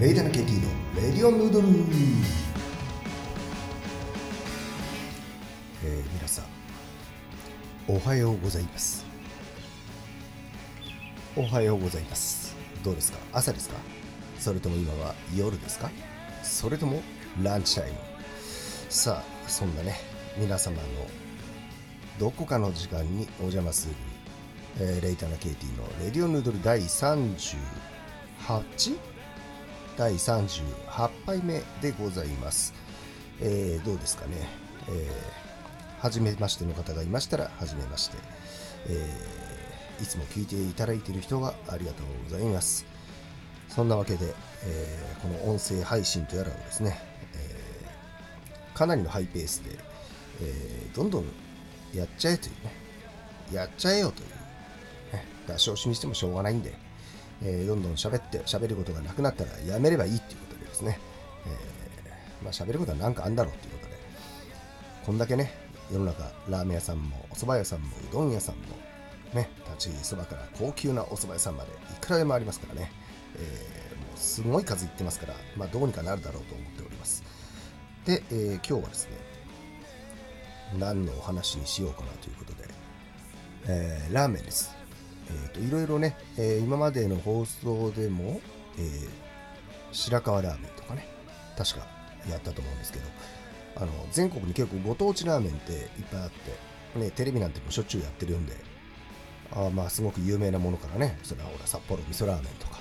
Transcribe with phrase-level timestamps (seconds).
[0.00, 1.74] レイダナ KT のレディオヌードル、えー、
[6.14, 6.44] 皆さん
[7.88, 9.04] おはようございます
[11.34, 13.74] おはようございますどうですか朝ですか
[14.38, 15.90] それとも今は夜ですか
[16.44, 17.02] それとも
[17.42, 17.98] ランチタイム
[18.88, 19.96] さあそんなね
[20.36, 20.82] 皆様の
[22.20, 23.96] どこかの時間にお邪魔する、
[24.78, 29.17] えー、レイタナ KT のレディオヌードル第 38?
[29.98, 32.72] 第38杯目でございます。
[33.40, 34.48] えー、どうですかね、
[34.88, 38.16] えー、初めましての方がいましたら、初めまして。
[38.86, 42.86] えー、いつも聞いていただいている人はありがとうございます。
[43.68, 46.96] そんなわけで、えー、この音声配信とやらをですね、
[47.34, 49.76] えー、かなりのハイペースで、
[50.40, 51.24] えー、どんどん
[51.92, 52.72] やっちゃえというね、
[53.52, 54.28] やっちゃえよという、
[55.16, 56.72] ね、出し惜しみしてもしょうがないんで、
[57.42, 60.98] えー、どんどん喋って喋ることがなくなったらやめればいいっていうことでですね、
[61.46, 63.88] えー、まあ喋ることは何かあんだろうっていうことで。
[65.08, 65.52] こんだけね
[65.90, 68.62] 世の中ラーメン屋さんもお蕎麦屋さんもうどん屋さんも
[69.32, 72.92] ね立ちそばから高級なお蕎麦屋さんまでいくらでもありますからね、
[73.36, 77.22] えー、もうすごい数いってますからまあどうにかなるだろうと思っております。
[78.04, 79.12] で、えー、今日はですね
[80.78, 82.68] 何のお話にしようかなということで、
[83.66, 84.77] えー、ラーメンです。
[85.30, 88.40] えーと、いろいろね、えー、今までの放送でも、
[88.78, 89.08] えー、
[89.92, 91.06] 白河ラーメンとかね
[91.56, 91.86] 確か
[92.28, 93.04] やったと思うんですけど
[93.76, 96.30] あの全国に結構ご当地ラーメンっていっぱいあっ
[96.94, 98.54] て、ね、テレビなんてもしょっちゅうやってるんで
[99.52, 102.78] あまあすごく有名なものからねそれはほら札幌味噌ラーメンとか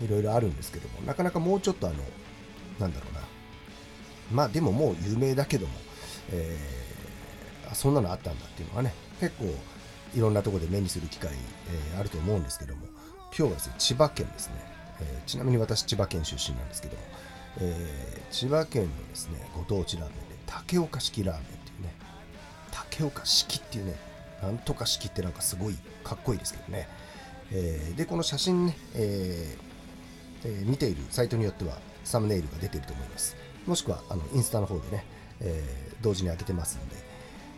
[0.00, 1.96] いろいろあるんですけどもなかなかもうちょっとあの
[2.78, 3.20] なんだろうな
[4.32, 5.72] まあでももう有名だけども、
[6.30, 9.46] えー、そんなのあったんだっていうのはね結構
[10.14, 12.82] いろんなところで目にする機会、えー、あると思うんですけども
[13.36, 14.54] 今日はですね千葉県ですね、
[15.00, 17.02] えー、ちなみに私千葉県出身なんですけども、
[17.60, 21.94] えー、千葉県のですねご当地ラーメンで竹岡式ラーメンっていうね
[22.70, 23.96] 竹岡式っていうね
[24.42, 26.88] なんとか式ってなんかすごいかっこいいですけどね、
[27.52, 29.68] えー、でこの写真ね、えー
[30.44, 33.36] えー、見ているサイトによってはサムネイルが出てると思います。
[33.66, 35.04] もしくはあのインスタの方でね、
[35.40, 35.62] え、
[36.00, 36.96] 同時に開けてますんで、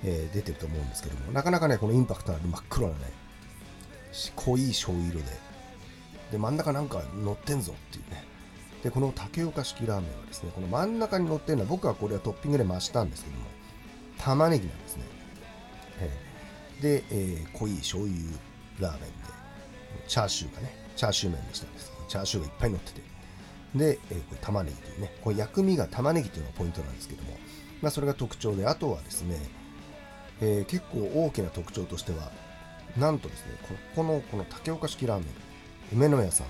[0.04, 3.00] えー、出てると思うんですけどもなかなかねこのインパクトのある真っ黒なね
[4.36, 5.24] 濃い醤油色で
[6.32, 8.24] で真ん中なんか乗ってんぞっていうね。
[8.82, 13.44] でこの竹岡式ラーメンはですねこの真ん中に乗ってるのは僕はこれはトッピングで増したんですけども
[14.18, 15.02] 玉ねぎなんですね、
[16.00, 18.16] えー、で、えー、濃い醤油
[18.80, 19.06] ラーメンで
[20.08, 23.00] チャーシューがねチャーシュー麺にしたんですチャーシューがいっぱい乗ってて。
[23.74, 27.36] で、えー、これ玉ねぎというねこれ薬味が玉ねぎというのがポイントなんですけども
[27.82, 29.36] まあそれが特徴であとはですね
[30.40, 32.30] えー、結構大きな特徴としては
[32.98, 35.28] なんとですねここのこの竹岡式ラーメン
[35.92, 36.46] 梅の屋さん、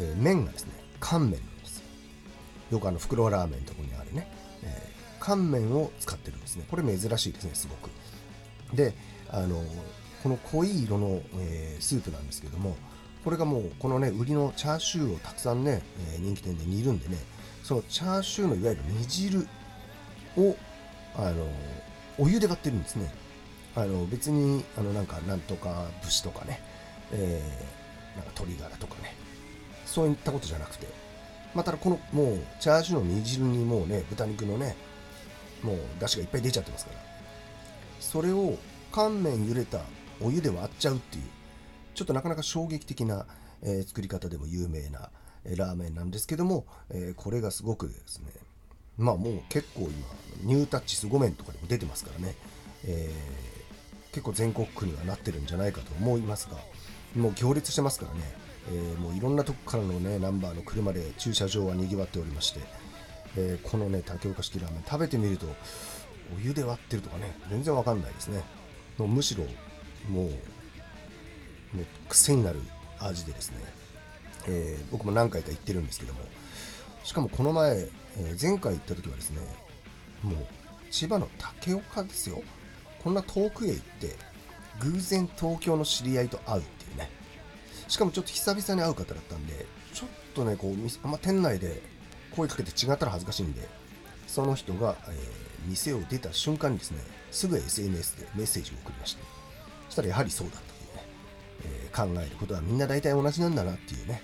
[0.00, 1.82] えー、麺がですね乾麺なんです。
[2.70, 4.28] よくあの袋ラーメンのとこにあるね、
[4.62, 6.64] えー、乾麺を使ってるんですね。
[6.70, 7.90] これ珍しいですねすごく。
[8.74, 8.94] で
[9.30, 9.62] あの
[10.22, 12.76] この濃い色の、えー、スープなんですけども
[13.24, 15.82] これがもうこのね売りのチャーシューをたくさんね、
[16.14, 17.16] え人気店で煮るんでね
[17.62, 19.46] そのチャーシューのいわゆる煮汁
[20.36, 20.56] を
[21.16, 21.46] あの
[22.18, 23.12] お湯で割ってるんですね。
[23.74, 26.60] あの別にあのなんかなんとか節とかね、
[27.12, 29.14] えー、なんか鶏ガラとかね。
[29.86, 30.86] そういったことじゃなくて。
[31.54, 34.74] まあ、ただこのもうチャーシューの煮汁にもうね豚肉のね
[35.62, 36.98] もう出汁がいっぱい出ちゃってますから。
[38.00, 38.56] それを
[38.90, 39.80] 乾麺茹でた
[40.20, 41.24] お湯で割っちゃうっていう
[41.94, 43.26] ちょっとなかなか衝撃的な、
[43.62, 45.10] えー、作り方でも有名な、
[45.44, 48.32] えー、ラーメンなんですけども、えー、これがすごくですね
[48.98, 49.90] まあもう結構今
[50.42, 52.36] ニュータッチ凄麺とかでも出てますからね、
[52.84, 56.56] えー、結構全国区にはなってるんじゃないかと思いますが
[57.16, 58.20] もう行列してますからね、
[58.70, 62.60] えー、もういろんなとこからのねナンバーの車で駐車場はにぎわっておりまして、
[63.36, 65.46] えー、このね竹岡式ラーメン食べてみると
[66.36, 68.42] お湯で割ってるとかね全然わかんないですね。
[68.98, 69.44] もうむしろ
[70.08, 70.30] もう
[71.76, 72.60] もう癖になる
[73.00, 73.56] 味でですね、
[74.46, 76.20] え、僕も何回か行ってるんですけども
[77.04, 79.40] しかもこの前えー、前回行った時はですね
[80.22, 80.34] もう
[80.90, 82.42] 千葉の竹岡ですよ。
[83.02, 84.14] こんな遠くへ行って
[84.80, 87.10] 偶然東京の知り合いと会うっていうね。
[87.88, 90.72] しかもちょっと久々に会う方だったんでちょっとねこう
[91.04, 91.82] あんま店内で
[92.36, 93.66] 声かけて違ったら恥ずかしいんで
[94.26, 95.14] その人が、えー、
[95.68, 96.98] 店を出た瞬間にですね
[97.30, 99.22] すぐ SNS でメッセージを送りまして
[99.88, 101.06] そしたらやはりそうだったというね、
[101.64, 104.22] えー、考えることはみんな大体同じなんだなっていうね、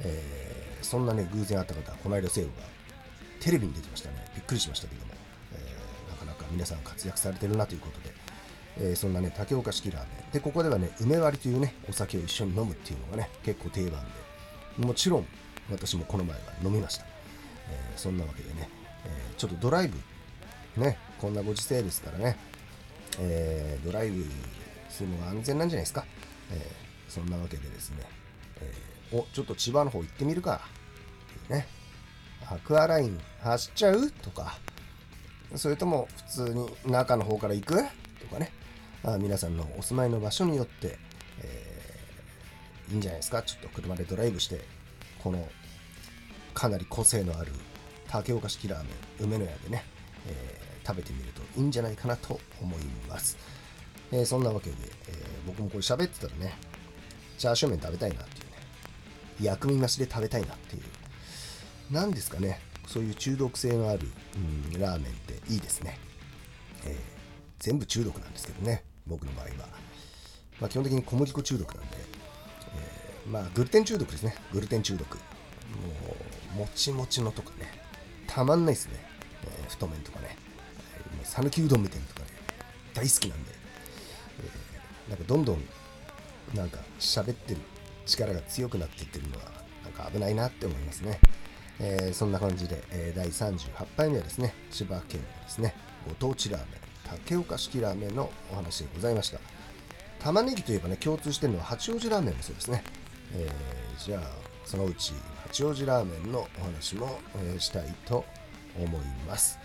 [0.00, 0.47] えー、
[0.82, 2.56] そんなね偶然会った方この間セールが
[3.40, 4.24] テレビに出てましたね。
[4.34, 5.12] びっくりしましたけども、
[5.52, 8.14] えー、なかなか皆さん活躍されてるなということで、
[8.90, 10.32] えー、そんなね、竹岡式ラーメン。
[10.32, 14.04] で、ここではね、梅割りというね、お酒を一緒に飲むっていうのがね、結構定番
[14.78, 15.26] で、もちろん、
[15.70, 17.04] 私もこの前は飲みました、
[17.70, 18.68] えーそんなわけでね、
[19.04, 22.36] えちょっとドライブねこんなご時世ですからね、
[23.18, 24.24] えードライブ
[24.88, 26.04] するのが安全なんじゃないですか、
[26.52, 26.70] え
[27.08, 27.96] そんなわけでですね、
[28.60, 28.72] え
[29.12, 30.60] おちょっと千葉の方行ってみるか。
[31.44, 31.66] っていうね。
[32.50, 34.10] アクアライン走っちゃう？
[34.10, 34.58] とか。
[35.56, 37.74] それとも普通に中の方から行く？
[38.20, 38.52] とかね。
[39.04, 40.98] あ皆さんのお住まいの場所によって、
[41.40, 43.42] えーいいんじゃないですか？
[43.42, 44.60] ちょっと車でドライブして
[45.22, 45.48] この
[46.54, 47.52] かなり個性のある
[48.08, 49.84] 竹岡式ラーメン梅の屋でね、
[50.26, 53.36] えー食べてみるといいんじゃないかなと思います、
[54.10, 54.76] えーそんなわけで、
[55.08, 56.54] えー僕もこれ喋ってたらね
[57.36, 58.47] チャーシュー麺食べたいなっていう。
[59.40, 61.92] 薬味増しで食べたいなっていう。
[61.92, 62.60] なんですかね。
[62.86, 64.08] そういう中毒性のある、
[64.72, 65.98] うん、ラーメンっていいですね、
[66.86, 67.18] えー
[67.58, 68.84] 全部中毒なんですけどね。
[69.06, 69.50] 僕の場合は、
[70.60, 74.36] まあ、基本的に小麦粉中毒なんで、えーまあグルテン中毒ですね。
[74.52, 75.14] グルテン中毒。
[75.16, 75.20] も
[76.54, 77.66] うもちもちのとかね。
[78.26, 78.92] たまんないですね、
[79.44, 80.36] えー太麺とかね。
[80.96, 82.26] えーもう讃岐うどんみたいなとかね。
[82.94, 83.50] 大好きなんで、
[84.40, 85.64] えーなんかどんどん
[86.54, 87.60] なんか喋ってる
[88.08, 89.44] 力が強くなっていってるのは
[89.84, 91.20] なんか危ないなって思いますね、
[91.78, 95.74] えーそんな感じで、えー第38杯目はですね千葉県のですね
[96.08, 96.68] ご当地ラーメン
[97.04, 99.38] 竹岡式ラーメンのお話でございました。
[100.20, 102.82] 玉ねぎといえばね共通してるのは八王子ラーメンもそうですね、
[103.34, 104.22] えーじゃあ
[104.64, 105.12] そのうち
[105.46, 108.24] 八王子ラーメンのお話も、えしたいと
[108.78, 109.58] 思います。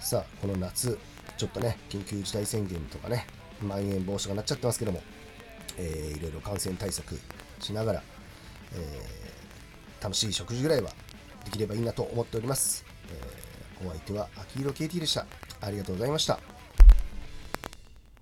[0.00, 0.98] さあこの夏
[1.36, 3.26] ちょっとね緊急事態宣言とかね
[3.60, 5.02] まん延防止がなっちゃってますけども、
[5.78, 7.18] えーいろいろ感染対策
[7.60, 8.02] しながら、
[8.74, 9.22] えー
[10.02, 10.90] 楽しい食事ぐらいは
[11.44, 15.26] できればいいなと思っております、えーお相手は秋色 KT でした。
[15.60, 16.38] ありがとうございました。